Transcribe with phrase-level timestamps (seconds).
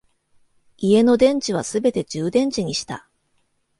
[0.79, 3.07] 家の電池はすべて充電池にした